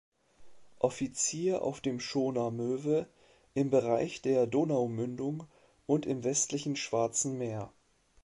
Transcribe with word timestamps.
Offizier 0.79 1.61
auf 1.61 1.79
dem 1.79 1.99
Schoner 1.99 2.49
"Möwe" 2.49 3.07
im 3.53 3.69
Bereich 3.69 4.23
der 4.23 4.47
Donaumündung 4.47 5.43
und 5.85 6.07
im 6.07 6.23
westlichen 6.23 6.75
Schwarzen 6.75 7.37
Meer. 7.37 7.71